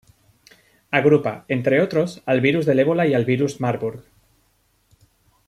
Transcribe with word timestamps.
Agrupa, 0.89 1.45
entre 1.47 1.79
otros, 1.79 2.23
al 2.25 2.41
virus 2.41 2.65
del 2.65 2.79
Ébola 2.79 3.05
y 3.05 3.13
al 3.13 3.23
virus 3.23 3.59
de 3.59 3.59
Marburg. 3.59 4.03